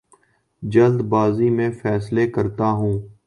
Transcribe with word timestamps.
جلد 0.63 1.01
بازی 1.09 1.49
میں 1.49 1.69
فیصلے 1.81 2.27
کرتا 2.31 2.69
ہوں 2.71 2.99